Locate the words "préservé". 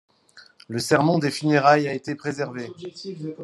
2.15-2.71